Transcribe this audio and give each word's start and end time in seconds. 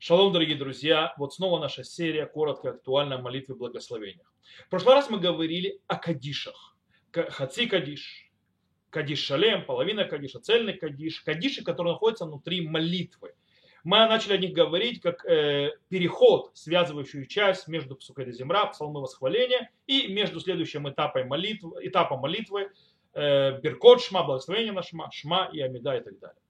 Шалом, 0.00 0.32
дорогие 0.32 0.56
друзья! 0.56 1.12
Вот 1.18 1.34
снова 1.34 1.58
наша 1.58 1.82
серия 1.82 2.24
коротко 2.24 2.70
актуальная 2.70 3.18
молитвы 3.18 3.56
благословения. 3.56 4.24
В 4.66 4.70
прошлый 4.70 4.94
раз 4.94 5.10
мы 5.10 5.18
говорили 5.18 5.80
о 5.88 5.96
кадишах. 5.96 6.76
Хаци 7.10 7.66
кадиш, 7.66 8.30
кадиш 8.90 9.18
шалем, 9.18 9.64
половина 9.64 10.04
кадиша, 10.04 10.38
цельный 10.38 10.74
кадиш, 10.74 11.20
кадиши, 11.22 11.64
которые 11.64 11.94
находятся 11.94 12.26
внутри 12.26 12.60
молитвы. 12.60 13.34
Мы 13.82 13.98
начали 14.06 14.34
о 14.34 14.38
них 14.38 14.52
говорить 14.52 15.00
как 15.00 15.24
э, 15.24 15.72
переход, 15.88 16.52
связывающую 16.54 17.26
часть 17.26 17.66
между 17.66 17.96
псукой 17.96 18.30
земра, 18.30 18.66
псалмы 18.66 19.00
восхваления, 19.00 19.68
и 19.88 20.06
между 20.12 20.38
следующим 20.38 20.88
этапом 20.88 21.26
молитвы, 21.26 21.84
этапом 21.84 22.20
молитвы 22.20 22.70
э, 23.14 23.60
Беркот 23.60 24.00
Шма, 24.00 24.22
благословение 24.22 24.72
на 24.72 24.84
Шма, 24.84 25.10
Шма 25.10 25.50
и 25.52 25.60
Амида 25.60 25.96
и 25.96 26.04
так 26.04 26.20
далее. 26.20 26.40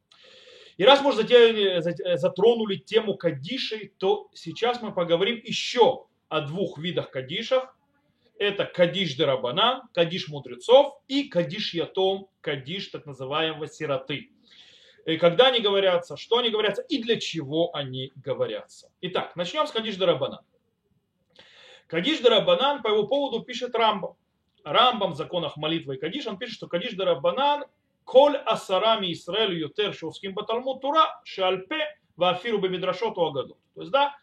И 0.79 0.85
раз 0.85 1.03
мы 1.03 1.13
затронули 1.13 2.77
тему 2.77 3.17
кадишей, 3.17 3.93
то 3.99 4.31
сейчас 4.33 4.81
мы 4.81 4.95
поговорим 4.95 5.41
еще 5.45 6.07
о 6.29 6.41
двух 6.41 6.79
видах 6.79 7.11
кадишах. 7.11 7.77
Это 8.39 8.65
кадиш 8.65 9.17
дерабана, 9.17 9.89
кадиш 9.93 10.29
мудрецов 10.29 11.01
и 11.09 11.25
кадиш 11.25 11.75
ятом, 11.75 12.29
кадиш 12.41 12.87
так 12.89 13.07
называемого 13.07 13.67
сироты. 13.67 14.31
И 15.05 15.17
когда 15.17 15.49
они 15.49 15.59
говорятся, 15.59 16.17
что 16.17 16.39
они 16.39 16.51
говорятся 16.51 16.83
и 16.83 17.03
для 17.03 17.19
чего 17.19 17.75
они 17.75 18.13
говорятся. 18.15 18.93
Итак, 19.01 19.35
начнем 19.35 19.67
с 19.67 19.73
кадиш 19.73 19.97
дерабана. 19.97 20.45
Кадиш 21.89 22.21
дерабанан 22.21 22.83
по 22.83 22.89
его 22.89 23.09
поводу 23.09 23.43
пишет 23.43 23.75
Рамбам. 23.75 24.15
Рамбам 24.63 25.13
в 25.13 25.17
законах 25.17 25.57
молитвы 25.57 25.97
и 25.97 25.99
кадиш, 25.99 26.29
он 26.29 26.39
пишет, 26.39 26.55
что 26.55 26.69
кадиш 26.69 26.93
дерабанан 26.93 27.65
כל 28.08 28.34
עשרה 28.46 29.00
מישראל 29.00 29.58
יותר 29.58 29.92
שעוסקים 29.92 30.36
בתלמוד 30.36 30.78
תורה, 30.82 31.06
שעל 31.24 31.62
פה 31.70 31.76
ואפילו 32.18 32.62
במדרשות 32.62 33.18
או 33.18 33.30
אגדות. 33.30 33.58
То 33.76 33.82
есть, 33.82 33.92
да, 33.92 34.14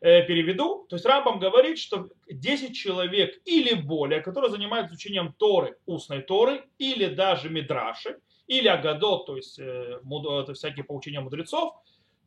переведу, 0.00 0.86
то 0.88 0.96
есть 0.96 1.06
Рамбам 1.06 1.38
говорит, 1.38 1.78
что 1.78 2.08
10 2.28 2.74
человек 2.76 3.40
или 3.44 3.74
более, 3.74 4.20
которые 4.20 4.50
занимаются 4.50 4.90
изучением 4.92 5.32
Торы, 5.38 5.76
устной 5.86 6.22
Торы, 6.22 6.64
или 6.78 7.06
даже 7.06 7.48
Мидраши, 7.48 8.18
или 8.48 8.68
Агадот, 8.68 9.26
то 9.26 9.36
есть 9.36 9.58
это 9.58 10.54
всякие 10.54 10.84
поучения 10.84 11.20
мудрецов, 11.20 11.74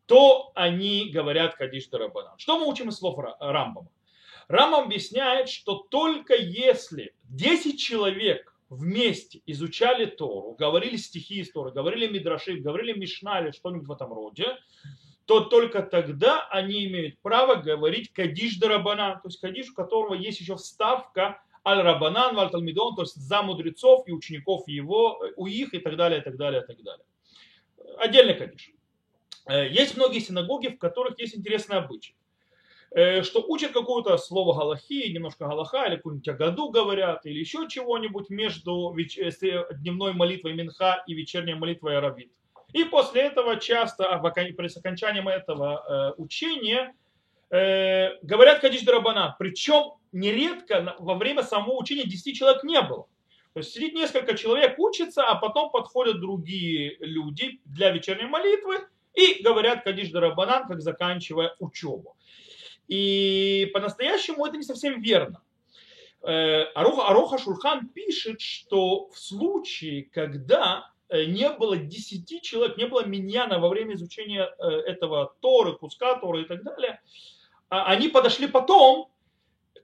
то 0.05 0.51
они 0.55 1.09
говорят 1.09 1.55
Кадиш 1.55 1.87
Дарабанан. 1.87 2.37
Что 2.37 2.59
мы 2.59 2.67
учим 2.67 2.89
из 2.89 2.97
слов 2.97 3.19
Рамбама? 3.39 3.89
Рамбам 4.47 4.85
объясняет, 4.85 5.49
что 5.49 5.85
только 5.89 6.35
если 6.35 7.13
10 7.23 7.79
человек 7.79 8.53
вместе 8.70 9.42
изучали 9.46 10.06
Тору, 10.06 10.54
говорили 10.54 10.96
стихи 10.96 11.40
из 11.40 11.50
Торы, 11.50 11.72
говорили 11.72 12.06
Мидраши, 12.06 12.54
говорили 12.54 12.98
Мишна 12.98 13.40
или 13.40 13.50
что-нибудь 13.50 13.88
в 13.88 13.92
этом 13.92 14.12
роде, 14.12 14.56
то 15.26 15.40
только 15.40 15.82
тогда 15.82 16.48
они 16.48 16.86
имеют 16.86 17.18
право 17.20 17.56
говорить 17.56 18.12
Кадиш 18.12 18.58
Дарабанан, 18.58 19.20
то 19.20 19.28
есть 19.28 19.40
Кадиш, 19.40 19.70
у 19.70 19.74
которого 19.74 20.14
есть 20.14 20.40
еще 20.40 20.56
вставка 20.56 21.42
Аль-Рабанан, 21.66 22.38
Аль-Талмидон, 22.38 22.94
то 22.94 23.02
есть 23.02 23.16
за 23.16 23.42
мудрецов 23.42 24.06
и 24.06 24.12
учеников 24.12 24.66
его, 24.66 25.20
у 25.36 25.46
их 25.46 25.74
и 25.74 25.78
так 25.78 25.96
далее, 25.96 26.20
и 26.20 26.22
так 26.24 26.36
далее, 26.36 26.62
и 26.62 26.66
так 26.66 26.82
далее. 26.82 27.04
Отдельный 27.98 28.34
Кадиш. 28.34 28.72
Э, 29.46 29.68
есть 29.68 29.96
многие 29.96 30.20
синагоги, 30.20 30.68
в 30.68 30.78
которых 30.78 31.18
есть 31.18 31.36
интересный 31.36 31.78
обычай. 31.78 32.14
Э, 32.92 33.22
что 33.22 33.44
учат 33.46 33.70
какое-то 33.72 34.18
слово 34.18 34.58
галахи, 34.58 35.12
немножко 35.12 35.46
галаха, 35.46 35.86
или 35.86 35.96
какую-нибудь 35.96 36.28
агаду 36.28 36.70
говорят, 36.70 37.24
или 37.24 37.38
еще 37.38 37.68
чего-нибудь 37.68 38.30
между 38.30 38.96
э, 38.96 39.74
дневной 39.74 40.12
молитвой 40.12 40.54
Минха 40.54 41.04
и 41.06 41.14
вечерней 41.14 41.54
молитвой 41.54 41.98
Аравит. 41.98 42.32
И 42.72 42.84
после 42.84 43.22
этого 43.22 43.56
часто, 43.58 44.06
а 44.06 44.18
при 44.18 44.78
окончании 44.78 45.28
этого 45.28 46.14
э, 46.16 46.20
учения, 46.20 46.94
говорят 47.52 48.60
Кадиш 48.60 48.82
Дарабана. 48.82 49.34
Причем 49.36 49.94
нередко 50.12 50.94
во 51.00 51.16
время 51.16 51.42
самого 51.42 51.80
учения 51.80 52.04
10 52.04 52.36
человек 52.36 52.62
не 52.62 52.80
было. 52.80 53.08
То 53.54 53.58
есть 53.58 53.72
сидит 53.72 53.94
несколько 53.94 54.38
человек, 54.38 54.78
учится, 54.78 55.24
а 55.24 55.34
потом 55.34 55.72
подходят 55.72 56.20
другие 56.20 56.96
люди 57.00 57.60
для 57.64 57.90
вечерней 57.90 58.26
молитвы 58.26 58.86
и 59.14 59.42
говорят 59.42 59.82
Кадиш 59.82 60.10
Дарабанан, 60.10 60.68
как 60.68 60.80
заканчивая 60.80 61.56
учебу. 61.58 62.14
И 62.90 63.70
по-настоящему 63.72 64.44
это 64.44 64.56
не 64.56 64.64
совсем 64.64 65.00
верно. 65.00 65.40
Э, 66.22 66.64
Аруха, 66.74 67.06
Аруха 67.06 67.38
Шурхан 67.38 67.86
пишет, 67.86 68.40
что 68.40 69.08
в 69.10 69.18
случае, 69.18 70.06
когда 70.12 70.90
э, 71.08 71.26
не 71.26 71.48
было 71.50 71.76
десяти 71.76 72.42
человек, 72.42 72.76
не 72.76 72.88
было 72.88 73.06
миньяна 73.06 73.60
во 73.60 73.68
время 73.68 73.94
изучения 73.94 74.42
э, 74.42 74.66
этого 74.86 75.36
Торы, 75.40 75.76
куска 75.76 76.16
Торы 76.16 76.42
и 76.42 76.44
так 76.46 76.64
далее, 76.64 77.00
а 77.68 77.84
они 77.84 78.08
подошли 78.08 78.48
потом, 78.48 79.08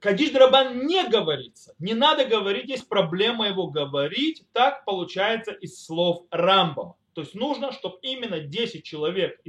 Кадиш 0.00 0.31
Драбан 0.31 0.84
не 0.88 1.09
говорится. 1.09 1.77
Не 1.78 1.94
надо 1.94 2.25
говорить, 2.25 2.69
есть 2.69 2.88
проблема 2.88 3.47
его 3.47 3.69
говорить. 3.69 4.43
Так 4.53 4.84
получается 4.84 5.53
из 5.53 5.83
слов 5.83 6.25
Рамбама. 6.31 6.97
То 7.15 7.21
есть 7.21 7.37
нужно, 7.37 7.71
чтобы 7.71 7.99
именно 8.03 8.41
10 8.41 8.83
человек 8.84 9.41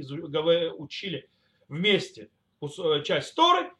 учили 0.78 1.28
вместе 1.68 2.30
часть 3.04 3.34
Торы, 3.34 3.70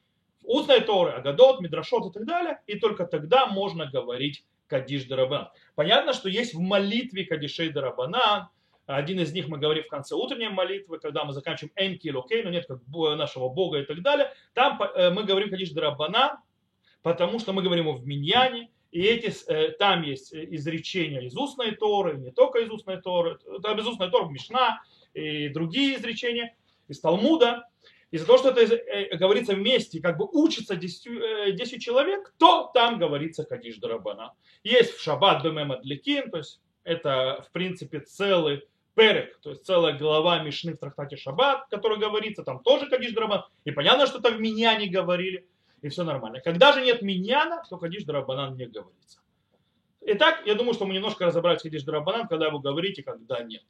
устной 0.44 0.80
Торы, 0.80 1.12
Агадот, 1.12 1.60
Мидрашот 1.60 2.10
и 2.10 2.12
так 2.12 2.26
далее, 2.26 2.60
и 2.66 2.78
только 2.78 3.06
тогда 3.06 3.46
можно 3.46 3.86
говорить 3.86 4.44
Кадиш 4.66 5.04
Дарабан. 5.04 5.48
Понятно, 5.74 6.12
что 6.12 6.28
есть 6.28 6.54
в 6.54 6.60
молитве 6.60 7.24
Кадишей 7.24 7.70
Дарабана, 7.70 8.50
один 8.86 9.20
из 9.20 9.34
них 9.34 9.48
мы 9.48 9.58
говорим 9.58 9.84
в 9.84 9.88
конце 9.88 10.14
утренней 10.14 10.48
молитвы, 10.48 10.98
когда 10.98 11.24
мы 11.24 11.34
заканчиваем 11.34 11.72
Энки 11.76 12.08
Локей, 12.08 12.42
но 12.42 12.50
нет 12.50 12.66
как 12.66 12.80
нашего 12.88 13.50
Бога 13.50 13.80
и 13.80 13.84
так 13.84 14.00
далее. 14.00 14.32
Там 14.54 14.80
э, 14.80 15.10
мы 15.10 15.24
говорим 15.24 15.50
Кадиш 15.50 15.70
Дарабана, 15.72 16.40
потому 17.02 17.38
что 17.38 17.52
мы 17.52 17.62
говорим 17.62 17.94
в 17.94 18.06
Миньяне, 18.06 18.70
и 18.90 19.02
эти, 19.02 19.30
э, 19.50 19.72
там 19.72 20.02
есть 20.02 20.32
изречения 20.32 21.20
из 21.20 21.36
устной 21.36 21.72
Торы, 21.72 22.16
не 22.16 22.30
только 22.30 22.60
из 22.60 22.70
устной 22.70 23.00
Торы, 23.02 23.38
там 23.62 23.78
из 23.78 23.86
устной 23.86 24.10
Торы, 24.10 24.30
Мишна 24.30 24.80
и 25.12 25.48
другие 25.48 25.96
изречения, 25.96 26.54
из 26.88 27.00
Талмуда. 27.00 27.68
Из-за 28.10 28.26
того, 28.26 28.38
что 28.38 28.50
это 28.50 28.74
э, 28.74 29.16
говорится 29.16 29.54
вместе, 29.54 30.00
как 30.00 30.16
бы 30.16 30.26
учится 30.32 30.76
10, 30.76 31.56
10 31.56 31.74
э, 31.74 31.78
человек, 31.78 32.32
то 32.38 32.70
там 32.72 32.98
говорится 32.98 33.44
Кадиш 33.44 33.76
Дарабана. 33.78 34.32
Есть 34.64 34.92
в 34.92 35.02
Шаббат 35.02 35.44
Бемема 35.44 35.78
Дликин, 35.78 36.30
то 36.30 36.38
есть 36.38 36.60
это 36.84 37.44
в 37.46 37.52
принципе 37.52 38.00
целый 38.00 38.66
перек, 38.94 39.38
то 39.40 39.50
есть 39.50 39.64
целая 39.64 39.96
глава 39.96 40.42
Мишны 40.42 40.72
в 40.72 40.78
трактате 40.78 41.16
Шаббат, 41.16 41.66
который 41.70 41.98
говорится, 41.98 42.42
там 42.42 42.62
тоже 42.62 42.88
Кадиш 42.88 43.12
Дарабан. 43.12 43.44
И 43.64 43.72
понятно, 43.72 44.06
что 44.06 44.20
там 44.20 44.40
Миньяне 44.42 44.88
говорили, 44.88 45.46
и 45.82 45.88
все 45.88 46.02
нормально. 46.02 46.40
Когда 46.40 46.72
же 46.72 46.80
нет 46.80 47.02
Миньяна, 47.02 47.62
то 47.68 47.76
Кадиш 47.76 48.04
Дарабанан 48.04 48.56
не 48.56 48.66
говорится. 48.66 49.20
Итак, 50.00 50.42
я 50.46 50.54
думаю, 50.54 50.72
что 50.72 50.86
мы 50.86 50.94
немножко 50.94 51.26
разобрались 51.26 51.60
Кадиш 51.60 51.82
Дарабанан, 51.82 52.26
когда 52.26 52.48
вы 52.48 52.60
говорите, 52.60 53.02
когда 53.02 53.42
нет. 53.42 53.64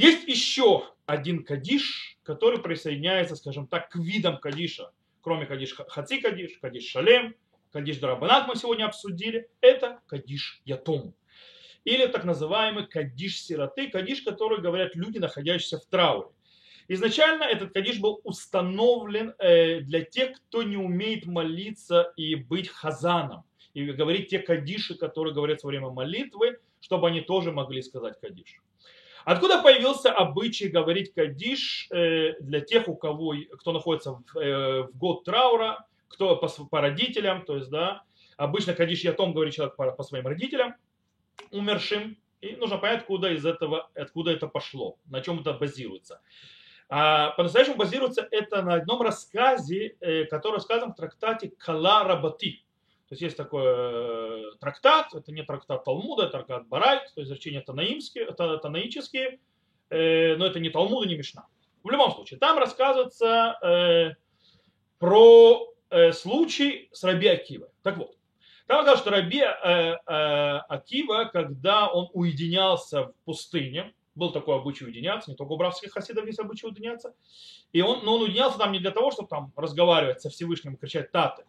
Есть 0.00 0.26
еще 0.26 0.84
один 1.04 1.44
кадиш, 1.44 2.16
который 2.22 2.58
присоединяется, 2.58 3.36
скажем 3.36 3.66
так, 3.66 3.90
к 3.90 3.96
видам 3.96 4.38
кадиша, 4.38 4.92
кроме 5.20 5.44
кадиш 5.44 5.74
хаци 5.74 6.22
кадиш, 6.22 6.56
кадиш 6.58 6.86
шалем, 6.86 7.34
кадиш 7.70 7.98
дарабанат 7.98 8.48
мы 8.48 8.56
сегодня 8.56 8.86
обсудили, 8.86 9.50
это 9.60 10.00
кадиш 10.06 10.62
ятом. 10.64 11.12
Или 11.84 12.06
так 12.06 12.24
называемый 12.24 12.86
кадиш 12.86 13.42
сироты, 13.42 13.90
кадиш, 13.90 14.22
который 14.22 14.62
говорят 14.62 14.94
люди, 14.94 15.18
находящиеся 15.18 15.78
в 15.78 15.84
трауре. 15.84 16.30
Изначально 16.88 17.42
этот 17.42 17.74
кадиш 17.74 17.98
был 17.98 18.22
установлен 18.24 19.34
э, 19.38 19.80
для 19.80 20.00
тех, 20.00 20.34
кто 20.38 20.62
не 20.62 20.78
умеет 20.78 21.26
молиться 21.26 22.14
и 22.16 22.36
быть 22.36 22.68
хазаном. 22.68 23.44
И 23.74 23.84
говорить 23.84 24.30
те 24.30 24.38
кадиши, 24.38 24.94
которые 24.94 25.34
говорят 25.34 25.62
во 25.62 25.68
время 25.68 25.90
молитвы, 25.90 26.58
чтобы 26.80 27.08
они 27.08 27.20
тоже 27.20 27.52
могли 27.52 27.82
сказать 27.82 28.18
кадиш. 28.18 28.62
Откуда 29.24 29.62
появился 29.62 30.12
обычай 30.12 30.68
говорить 30.68 31.12
кадиш 31.12 31.88
э, 31.90 32.34
для 32.40 32.60
тех, 32.60 32.88
у 32.88 32.96
кого, 32.96 33.34
кто 33.58 33.72
находится 33.72 34.12
в, 34.12 34.38
э, 34.38 34.88
год 34.94 35.24
траура, 35.24 35.86
кто 36.08 36.36
по, 36.36 36.48
по 36.48 36.80
родителям, 36.80 37.44
то 37.44 37.56
есть, 37.56 37.70
да, 37.70 38.02
обычно 38.36 38.74
кадиш 38.74 39.00
я 39.00 39.12
том 39.12 39.32
говорит 39.32 39.54
человек 39.54 39.76
по, 39.76 39.90
по 39.92 40.02
своим 40.02 40.26
родителям, 40.26 40.74
умершим, 41.50 42.16
и 42.40 42.56
нужно 42.56 42.78
понять, 42.78 43.00
откуда 43.00 43.30
из 43.32 43.44
этого, 43.44 43.90
откуда 43.94 44.32
это 44.32 44.48
пошло, 44.48 44.96
на 45.06 45.20
чем 45.20 45.40
это 45.40 45.52
базируется. 45.52 46.20
А 46.88 47.30
по-настоящему 47.30 47.76
базируется 47.76 48.26
это 48.30 48.62
на 48.62 48.74
одном 48.74 49.02
рассказе, 49.02 49.96
э, 50.00 50.24
который 50.24 50.60
сказан 50.60 50.92
в 50.92 50.96
трактате 50.96 51.52
Кала 51.56 52.04
Рабати. 52.04 52.64
То 53.10 53.14
есть 53.14 53.22
есть 53.22 53.36
такой 53.36 53.64
э, 53.66 54.42
трактат, 54.60 55.12
это 55.12 55.32
не 55.32 55.42
трактат 55.42 55.82
Талмуда, 55.82 56.22
это 56.22 56.32
трактат 56.32 56.68
Барайт, 56.68 57.12
то 57.12 57.20
есть 57.20 57.28
изречения 57.28 57.60
танаимские, 57.60 58.26
танаические, 58.26 59.40
э, 59.90 60.36
но 60.36 60.46
это 60.46 60.60
не 60.60 60.70
Талмуда, 60.70 61.08
не 61.08 61.16
Мишна. 61.16 61.46
В 61.82 61.90
любом 61.90 62.12
случае, 62.12 62.38
там 62.38 62.56
рассказывается 62.56 63.58
э, 63.62 64.14
про 65.00 65.66
случай 66.12 66.88
с 66.92 67.02
Раби 67.02 67.26
Акива. 67.26 67.68
Так 67.82 67.96
вот, 67.96 68.16
там 68.68 68.82
сказано, 68.82 69.02
что 69.02 69.10
Раби 69.10 69.40
Акива, 69.40 71.24
когда 71.32 71.88
он 71.88 72.10
уединялся 72.12 73.06
в 73.06 73.14
пустыне, 73.24 73.92
Был 74.14 74.32
такой 74.32 74.56
обычай 74.56 74.84
уединяться, 74.84 75.30
не 75.30 75.36
только 75.36 75.52
у 75.52 75.56
братских 75.56 75.92
хасидов 75.92 76.26
есть 76.26 76.38
обычай 76.38 76.66
уединяться. 76.66 77.14
И 77.72 77.80
он, 77.80 78.04
но 78.04 78.14
он 78.14 78.22
уединялся 78.22 78.58
там 78.58 78.70
не 78.72 78.78
для 78.78 78.90
того, 78.90 79.10
чтобы 79.10 79.28
там 79.28 79.52
разговаривать 79.56 80.20
со 80.20 80.30
Всевышним, 80.30 80.76
кричать 80.76 81.10
таты. 81.10 81.44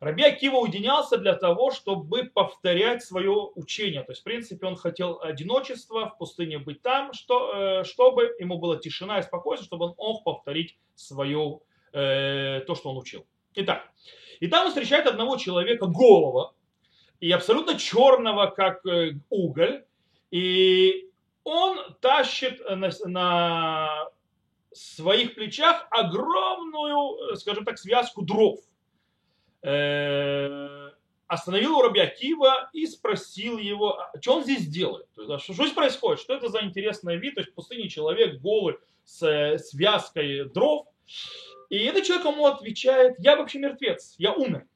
Раби 0.00 0.22
Акива 0.22 0.58
уединялся 0.58 1.18
для 1.18 1.34
того, 1.34 1.72
чтобы 1.72 2.24
повторять 2.24 3.02
свое 3.02 3.50
учение. 3.56 4.02
То 4.04 4.12
есть, 4.12 4.20
в 4.20 4.24
принципе, 4.24 4.66
он 4.66 4.76
хотел 4.76 5.20
одиночества, 5.20 6.10
в 6.10 6.18
пустыне 6.18 6.58
быть 6.58 6.82
там, 6.82 7.12
что, 7.12 7.80
э, 7.80 7.84
чтобы 7.84 8.36
ему 8.38 8.58
была 8.58 8.76
тишина 8.76 9.18
и 9.18 9.22
спокойствие, 9.22 9.66
чтобы 9.66 9.86
он 9.86 9.94
мог 9.98 10.22
повторить 10.22 10.78
свое, 10.94 11.60
э, 11.92 12.60
то, 12.60 12.76
что 12.76 12.90
он 12.90 12.98
учил. 12.98 13.26
Итак, 13.54 13.90
и 14.38 14.46
там 14.46 14.66
он 14.66 14.68
встречает 14.68 15.08
одного 15.08 15.36
человека 15.36 15.86
голого, 15.86 16.54
и 17.18 17.32
абсолютно 17.32 17.76
черного, 17.76 18.46
как 18.46 18.86
э, 18.86 19.14
уголь, 19.30 19.84
и 20.30 21.10
он 21.42 21.76
тащит 22.00 22.60
на, 22.70 22.90
на 23.04 24.08
своих 24.72 25.34
плечах 25.34 25.88
огромную, 25.90 27.36
скажем 27.36 27.64
так, 27.64 27.78
связку 27.78 28.22
дров. 28.22 28.60
Э, 29.62 30.90
остановил 31.26 31.80
Раби 31.80 32.00
Акива 32.00 32.70
и 32.72 32.86
спросил 32.86 33.58
его, 33.58 34.00
«А 34.00 34.12
что 34.20 34.36
он 34.36 34.44
здесь 34.44 34.66
делает? 34.66 35.06
Есть, 35.16 35.44
что, 35.44 35.52
здесь 35.52 35.72
происходит? 35.72 36.20
Что 36.20 36.34
это 36.34 36.48
за 36.48 36.62
интересный 36.64 37.16
вид? 37.16 37.34
То 37.34 37.40
есть 37.42 37.52
в 37.54 37.88
человек 37.88 38.40
голый 38.40 38.76
с 39.04 39.58
связкой 39.58 40.48
дров. 40.48 40.86
И 41.70 41.78
этот 41.78 42.04
человек 42.04 42.26
ему 42.26 42.46
отвечает, 42.46 43.16
я 43.18 43.36
вообще 43.36 43.58
мертвец, 43.58 44.14
я 44.18 44.32
умер. 44.32 44.66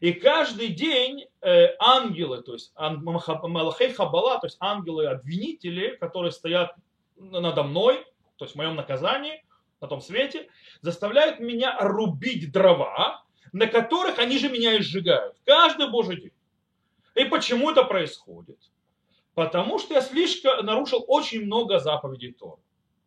И 0.00 0.12
каждый 0.12 0.68
день 0.68 1.26
э, 1.40 1.74
ангелы, 1.78 2.42
то 2.42 2.52
есть 2.52 2.72
Малахей 2.76 3.92
Хабала, 3.92 4.38
то 4.38 4.46
есть 4.46 4.56
ангелы-обвинители, 4.60 5.96
которые 5.96 6.32
стоят 6.32 6.74
надо 7.16 7.62
мной, 7.62 8.04
то 8.36 8.44
есть 8.44 8.54
в 8.54 8.58
моем 8.58 8.74
наказании, 8.74 9.44
на 9.80 9.88
том 9.88 10.00
свете, 10.00 10.48
заставляют 10.82 11.40
меня 11.40 11.78
рубить 11.80 12.52
дрова, 12.52 13.23
на 13.54 13.68
которых 13.68 14.18
они 14.18 14.36
же 14.36 14.48
меня 14.48 14.74
и 14.74 14.80
сжигают. 14.80 15.36
Каждый 15.46 15.88
божий 15.88 16.20
день. 16.20 16.32
И 17.14 17.24
почему 17.24 17.70
это 17.70 17.84
происходит? 17.84 18.58
Потому 19.34 19.78
что 19.78 19.94
я 19.94 20.00
слишком 20.00 20.66
нарушил 20.66 21.04
очень 21.06 21.44
много 21.44 21.78
заповедей 21.78 22.32
Тора. 22.32 22.60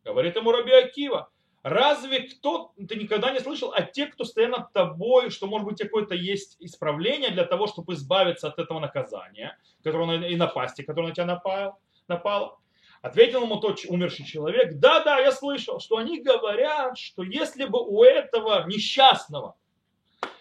Говорит 0.04 0.36
ему 0.36 0.50
Раби 0.50 0.72
Акива. 0.72 1.28
Разве 1.62 2.20
кто, 2.20 2.72
ты 2.88 2.96
никогда 2.96 3.30
не 3.30 3.40
слышал 3.40 3.72
о 3.72 3.82
тех, 3.82 4.14
кто 4.14 4.24
стоят 4.24 4.50
над 4.50 4.72
тобой, 4.72 5.28
что 5.28 5.46
может 5.46 5.66
быть 5.66 5.82
какое-то 5.82 6.14
есть 6.14 6.56
исправление 6.60 7.30
для 7.30 7.44
того, 7.44 7.66
чтобы 7.66 7.92
избавиться 7.92 8.48
от 8.48 8.58
этого 8.58 8.80
наказания, 8.80 9.58
которое 9.84 10.30
и 10.30 10.36
напасти, 10.36 10.80
которое 10.80 11.08
на 11.08 11.14
тебя 11.14 11.26
напало? 11.26 11.76
напало? 12.06 12.58
Ответил 13.02 13.42
ему 13.42 13.56
тот 13.56 13.80
умерший 13.86 14.24
человек, 14.24 14.78
да, 14.78 15.04
да, 15.04 15.18
я 15.18 15.30
слышал, 15.30 15.78
что 15.78 15.98
они 15.98 16.22
говорят, 16.22 16.96
что 16.96 17.22
если 17.22 17.66
бы 17.66 17.84
у 17.84 18.02
этого 18.02 18.66
несчастного 18.66 19.54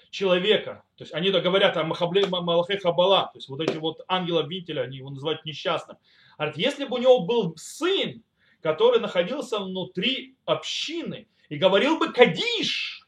человека, 0.10 0.84
то 0.96 1.04
есть 1.04 1.14
они 1.14 1.30
говорят 1.32 1.78
о 1.78 1.84
Махабле 1.84 2.26
Малахе 2.28 2.80
Хабала, 2.80 3.30
то 3.32 3.38
есть 3.38 3.50
вот 3.50 3.62
эти 3.62 3.78
вот 3.78 4.02
ангелы-обвинители, 4.08 4.80
они 4.80 4.98
его 4.98 5.10
называют 5.10 5.46
несчастным. 5.46 5.98
Говорят, 6.38 6.58
если 6.58 6.86
бы 6.86 6.98
у 6.98 7.00
него 7.00 7.20
был 7.22 7.56
сын, 7.58 8.24
который 8.62 9.00
находился 9.00 9.60
внутри 9.60 10.36
общины 10.46 11.28
и 11.50 11.58
говорил 11.58 11.98
бы 11.98 12.12
Кадиш, 12.12 13.08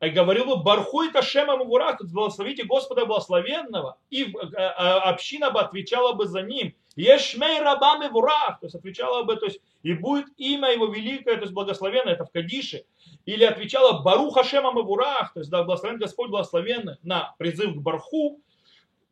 и 0.00 0.10
говорил 0.10 0.46
бы 0.46 0.62
Бархуй 0.62 1.10
Ташема 1.12 1.56
Мавурах, 1.56 2.00
благословите 2.04 2.64
Господа 2.64 3.06
Благословенного, 3.06 3.98
и 4.10 4.24
э, 4.24 4.26
э, 4.26 4.60
община 4.60 5.50
бы 5.50 5.60
отвечала 5.60 6.12
бы 6.12 6.26
за 6.26 6.42
ним. 6.42 6.74
Ешмей 6.96 7.60
рабами 7.60 8.08
вурах, 8.08 8.60
то 8.60 8.66
есть 8.66 8.74
отвечала 8.74 9.24
бы, 9.24 9.36
то 9.36 9.46
есть 9.46 9.60
и 9.82 9.92
будет 9.92 10.26
имя 10.36 10.72
его 10.72 10.86
великое, 10.86 11.36
то 11.36 11.42
есть 11.42 11.52
благословенное, 11.52 12.14
это 12.14 12.24
в 12.24 12.30
Кадише. 12.30 12.84
Или 13.26 13.44
отвечала 13.44 14.02
Баруха 14.02 14.44
Шема 14.44 14.72
Мавурах, 14.72 15.32
то 15.34 15.40
есть 15.40 15.50
да, 15.50 15.64
благословен 15.64 15.98
Господь 15.98 16.30
благословенный 16.30 16.96
на 17.02 17.34
призыв 17.38 17.74
к 17.74 17.78
Барху, 17.78 18.40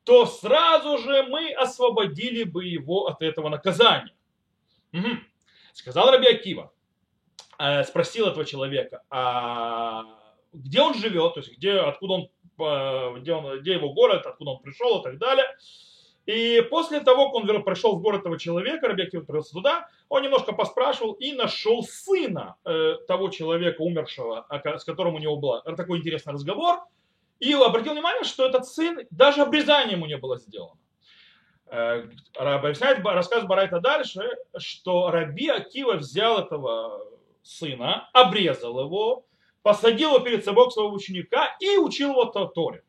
то 0.04 0.26
сразу 0.26 0.98
же 0.98 1.24
мы 1.24 1.52
освободили 1.52 2.44
бы 2.44 2.64
его 2.64 3.06
от 3.06 3.22
этого 3.22 3.48
наказания. 3.48 4.14
Угу. 4.92 5.08
Сказал 5.72 6.10
Раби 6.10 6.26
Акива, 6.26 6.72
э, 7.58 7.84
спросил 7.84 8.26
этого 8.26 8.44
человека, 8.44 9.02
а 9.10 10.04
где 10.52 10.80
он 10.80 10.94
живет, 10.94 11.34
то 11.34 11.40
есть 11.40 11.56
где, 11.56 11.74
откуда 11.74 12.14
он, 12.14 12.22
э, 12.58 13.20
где, 13.20 13.32
он, 13.32 13.60
где 13.60 13.74
его 13.74 13.92
город, 13.92 14.26
откуда 14.26 14.52
он 14.52 14.62
пришел 14.62 15.00
и 15.00 15.02
так 15.02 15.18
далее. 15.18 15.46
И 16.26 16.60
после 16.70 17.00
того, 17.00 17.26
как 17.26 17.34
он 17.34 17.64
пришел 17.64 17.96
в 17.96 18.00
город 18.00 18.20
этого 18.20 18.38
человека, 18.38 18.86
Раби 18.86 19.04
Акива 19.04 19.22
отправился 19.22 19.52
туда, 19.52 19.88
он 20.08 20.22
немножко 20.22 20.52
поспрашивал 20.52 21.14
и 21.14 21.32
нашел 21.32 21.82
сына 21.82 22.56
э, 22.64 22.94
того 23.08 23.28
человека, 23.28 23.82
умершего, 23.82 24.46
с 24.62 24.84
которым 24.84 25.14
у 25.16 25.18
него 25.18 25.36
был 25.36 25.60
такой 25.76 25.98
интересный 25.98 26.34
разговор, 26.34 26.80
и 27.40 27.52
обратил 27.54 27.92
внимание, 27.92 28.22
что 28.22 28.46
этот 28.46 28.66
сын, 28.66 29.00
даже 29.10 29.42
обрезание 29.42 29.96
ему 29.96 30.06
не 30.06 30.16
было 30.16 30.38
сделано. 30.38 30.78
Э, 31.66 32.04
объясняет, 32.36 33.04
рассказ 33.04 33.44
Барайта 33.44 33.80
дальше, 33.80 34.20
что 34.58 35.10
Раби 35.10 35.48
Акива 35.48 35.94
взял 35.94 36.38
этого 36.38 37.04
сына, 37.42 38.08
обрезал 38.12 38.78
его, 38.78 39.26
посадил 39.62 40.14
его 40.14 40.20
перед 40.20 40.44
собой 40.44 40.68
к 40.68 40.72
своего 40.72 40.92
ученика 40.92 41.56
и 41.60 41.78
учил 41.78 42.10
его 42.10 42.26
Торе. 42.26 42.84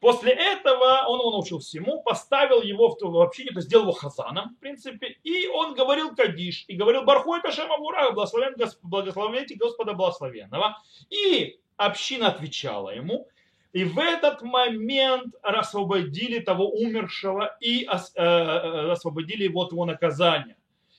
После 0.00 0.32
этого 0.32 1.06
он 1.08 1.18
его 1.18 1.30
научил 1.32 1.58
всему, 1.58 2.02
поставил 2.02 2.62
его 2.62 2.96
в 3.00 3.20
общине, 3.20 3.50
то 3.50 3.56
есть 3.56 3.68
сделал 3.68 3.84
его 3.84 3.92
хазаном, 3.92 4.54
в 4.54 4.60
принципе, 4.60 5.18
и 5.24 5.48
он 5.48 5.74
говорил 5.74 6.14
Кадиш, 6.14 6.64
и 6.68 6.76
говорил 6.76 7.02
Бархой 7.02 7.40
Ташем 7.42 7.72
Авурах, 7.72 8.14
благословен, 8.14 8.54
благословите 8.82 9.56
Господа 9.56 9.94
Благословенного. 9.94 10.76
И 11.10 11.58
община 11.76 12.28
отвечала 12.28 12.90
ему, 12.90 13.26
и 13.72 13.84
в 13.84 13.98
этот 13.98 14.42
момент 14.42 15.34
освободили 15.42 16.38
того 16.38 16.70
умершего 16.70 17.56
и 17.60 17.84
э, 17.84 17.98
э, 18.14 18.90
освободили 18.92 19.44
его 19.44 19.62
от 19.62 19.72
его 19.72 19.84
наказания. 19.84 20.56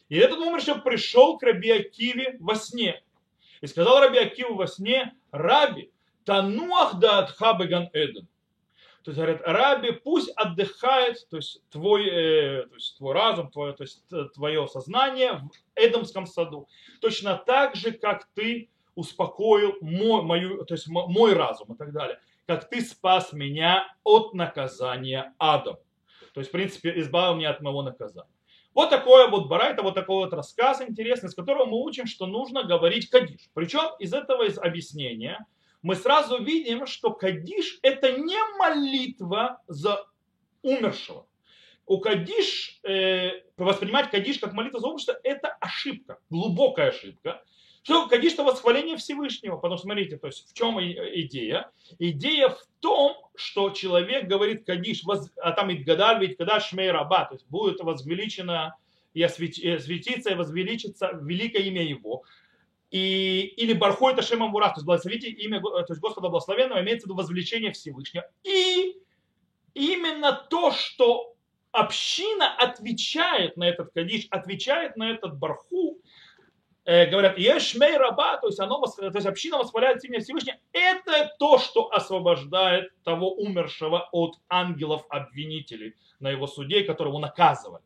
И 0.10 0.18
этот 0.18 0.40
умерший 0.40 0.76
пришел 0.82 1.38
к 1.38 1.44
Раби 1.44 1.72
Акиве 1.72 2.36
во 2.40 2.56
сне. 2.56 3.02
И 3.62 3.68
сказал 3.68 4.02
Раби 4.02 4.18
Акиву 4.18 4.56
во 4.56 4.68
сне, 4.68 5.14
Раби, 5.32 5.90
тануах 6.26 7.00
да 7.00 7.20
адхабеган 7.20 7.90
эден. 7.94 8.28
То 9.04 9.12
есть 9.12 9.18
говорят, 9.18 9.42
Раби, 9.46 9.92
пусть 9.92 10.30
отдыхает, 10.36 11.28
то 11.30 11.38
есть 11.38 11.62
твой, 11.70 12.08
э, 12.08 12.64
то 12.68 12.76
есть 12.76 12.98
твой 12.98 13.14
разум, 13.14 13.50
твое, 13.50 13.74
то 13.74 13.84
есть 13.84 14.04
твое 14.34 14.68
сознание 14.68 15.34
в 15.34 15.52
Эдамском 15.76 16.28
саду. 16.28 16.68
Точно 17.02 17.36
так 17.38 17.76
же, 17.76 17.92
как 17.92 18.28
ты 18.36 18.70
успокоил 18.96 19.76
мой, 19.82 20.22
мою, 20.22 20.66
то 20.66 20.74
есть 20.74 20.88
мой 20.88 21.34
разум 21.34 21.74
и 21.74 21.78
так 21.78 21.94
далее 21.94 22.20
как 22.50 22.68
ты 22.68 22.82
спас 22.82 23.32
меня 23.32 23.88
от 24.04 24.34
наказания 24.34 25.36
адом. 25.38 25.78
То 26.34 26.40
есть, 26.40 26.50
в 26.50 26.52
принципе, 26.52 27.00
избавил 27.00 27.36
меня 27.36 27.52
от 27.52 27.62
моего 27.62 27.84
наказания. 27.84 28.34
Вот 28.74 28.90
такое 28.90 29.28
вот 29.28 29.48
барайта, 29.48 29.84
вот 29.84 29.94
такой 29.94 30.26
вот 30.26 30.34
рассказ 30.34 30.82
интересный, 30.82 31.30
с 31.30 31.36
которого 31.36 31.66
мы 31.66 31.80
учим, 31.80 32.08
что 32.08 32.26
нужно 32.26 32.64
говорить 32.64 33.12
кадиш. 33.12 33.52
Причем 33.54 33.92
из 34.00 34.16
этого 34.16 34.48
из 34.48 34.58
объяснения 34.58 35.46
мы 35.82 35.96
сразу 35.96 36.42
видим, 36.44 36.86
что 36.86 37.12
кадиш 37.12 37.80
это 37.82 38.12
не 38.12 38.38
молитва 38.58 39.62
за 39.68 40.06
умершего. 40.62 41.26
У 41.86 42.00
кадиш, 42.00 42.80
э, 42.84 43.42
воспринимать 43.58 44.12
кадиш 44.12 44.40
как 44.40 44.54
молитву 44.54 44.80
за 44.80 44.88
умершего, 44.88 45.20
это 45.24 45.50
ошибка, 45.60 46.20
глубокая 46.30 46.90
ошибка. 46.90 47.44
Что 47.84 48.08
Кадиш 48.08 48.34
это 48.34 48.44
восхваление 48.44 48.98
Всевышнего. 48.98 49.56
Потому 49.56 49.78
что 49.78 49.86
смотрите, 49.86 50.18
то 50.18 50.28
есть 50.28 50.50
в 50.50 50.54
чем 50.54 50.80
идея? 50.80 51.72
Идея 51.98 52.50
в 52.50 52.60
том, 52.80 53.16
что 53.36 53.70
человек 53.72 54.28
говорит 54.28 54.66
Кадиш, 54.66 55.04
а 55.42 55.52
там 55.54 55.74
Идгадаль, 55.74 56.20
ведь 56.20 56.38
когда 56.38 56.60
Шмей 56.60 56.92
Раба, 56.92 57.26
то 57.26 57.36
есть 57.36 57.48
будет 57.48 57.80
возвеличено 57.80 58.76
и 59.14 59.24
осветиться 59.24 60.30
и 60.30 60.36
возвеличится 60.36 61.18
великое 61.22 61.64
имя 61.64 61.84
его. 61.84 62.24
И, 62.92 63.54
или 63.58 63.74
Бархой 63.74 64.14
это 64.14 64.22
Шема 64.22 64.48
Мурах, 64.48 64.74
то 64.74 64.80
есть 64.80 64.86
благословите 64.86 65.30
имя 65.30 65.62
то 65.62 65.86
есть 65.88 66.02
Господа 66.02 66.30
Благословенного, 66.30 66.82
имеется 66.82 67.06
в 67.06 67.10
виду 67.10 67.18
возвеличение 67.18 67.72
Всевышнего. 67.72 68.26
И 68.44 68.98
именно 69.76 70.34
то, 70.50 70.72
что 70.72 71.36
община 71.72 72.56
отвечает 72.58 73.58
на 73.58 73.70
этот 73.70 73.92
Кадиш, 73.94 74.28
отвечает 74.32 74.98
на 74.98 75.12
этот 75.12 75.38
Барху, 75.38 76.00
Э, 76.90 77.06
говорят, 77.06 77.38
Ешмей 77.38 77.98
раба, 77.98 78.38
то 78.38 78.48
есть, 78.48 78.60
оно, 78.60 78.82
то 78.82 79.12
есть 79.14 79.28
община 79.28 79.60
восхваляет 79.60 80.04
имя 80.06 80.22
Всевышнего, 80.22 80.58
это 80.72 81.32
то, 81.38 81.60
что 81.60 81.92
освобождает 81.92 82.92
того 83.04 83.32
умершего 83.32 84.10
от 84.12 84.40
ангелов-обвинителей 84.50 85.94
на 86.20 86.32
его 86.32 86.48
суде, 86.48 86.84
которого 86.84 87.20
наказывали. 87.20 87.84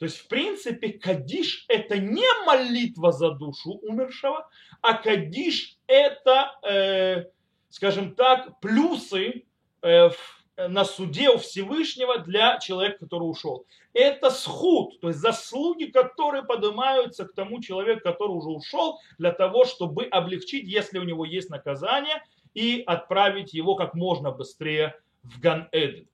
То 0.00 0.06
есть, 0.06 0.16
в 0.16 0.28
принципе, 0.28 0.94
Кадиш– 0.94 1.66
это 1.68 1.98
не 1.98 2.24
молитва 2.46 3.12
за 3.12 3.32
душу 3.32 3.72
умершего, 3.82 4.48
а 4.80 4.94
Кадиш– 4.94 5.76
это, 5.86 6.52
э, 6.66 7.24
скажем 7.68 8.14
так, 8.14 8.60
плюсы 8.60 9.44
э, 9.82 10.08
на 10.56 10.86
суде 10.86 11.28
у 11.28 11.36
Всевышнего 11.36 12.18
для 12.18 12.58
человека, 12.60 13.00
который 13.00 13.24
ушел. 13.24 13.66
Это 13.92 14.30
схуд, 14.30 14.98
то 15.02 15.08
есть 15.08 15.20
заслуги, 15.20 15.84
которые 15.84 16.44
поднимаются 16.44 17.26
к 17.26 17.34
тому 17.34 17.60
человеку, 17.60 18.00
который 18.02 18.32
уже 18.32 18.48
ушел, 18.48 19.00
для 19.18 19.32
того, 19.32 19.66
чтобы 19.66 20.04
облегчить, 20.04 20.66
если 20.66 20.98
у 20.98 21.04
него 21.04 21.26
есть 21.26 21.50
наказание, 21.50 22.22
и 22.54 22.82
отправить 22.86 23.52
его 23.52 23.74
как 23.74 23.92
можно 23.92 24.30
быстрее 24.30 24.94
в 25.22 25.40
Ган-Эден. 25.40 26.08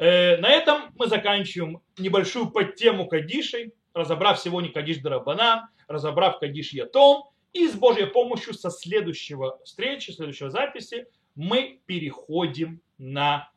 Э, 0.00 0.38
на 0.38 0.48
этом 0.48 0.92
мы 0.96 1.08
заканчиваем 1.08 1.82
небольшую 1.98 2.50
подтему 2.50 3.06
Кадишей, 3.06 3.74
разобрав 3.92 4.40
сегодня 4.40 4.72
Кадиш 4.72 4.96
Дарабанан, 4.98 5.68
разобрав 5.88 6.38
Кадиш 6.38 6.72
Ятом, 6.72 7.24
и 7.52 7.68
с 7.68 7.74
Божьей 7.74 8.06
помощью 8.06 8.54
со 8.54 8.70
следующего 8.70 9.60
встречи, 9.62 10.10
следующего 10.10 10.48
записи 10.48 11.06
мы 11.34 11.80
переходим 11.84 12.80
на 12.96 13.50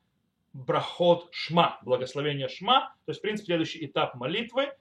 брахот 0.51 1.29
шма, 1.31 1.79
благословение 1.83 2.49
шма, 2.49 2.93
то 3.05 3.11
есть, 3.11 3.19
в 3.19 3.21
принципе, 3.21 3.45
следующий 3.45 3.85
этап 3.85 4.15
молитвы. 4.15 4.73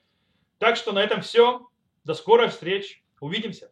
Так 0.58 0.76
что 0.76 0.90
на 0.90 1.00
этом 1.00 1.20
все. 1.20 1.68
До 2.02 2.14
скорой 2.14 2.48
встречи. 2.48 3.04
Увидимся. 3.20 3.70